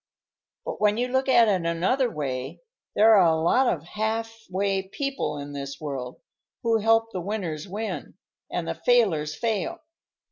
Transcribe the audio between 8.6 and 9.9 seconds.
the failers fail.